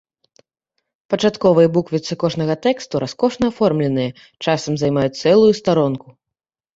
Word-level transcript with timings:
Пачатковыя 1.13 1.67
буквіцы 1.75 2.13
кожнага 2.23 2.55
тэксту 2.65 3.01
раскошна 3.03 3.45
аформленыя, 3.53 4.15
часам 4.47 4.73
займаюць 4.83 5.19
цэлую 5.21 5.53
старонку. 5.61 6.07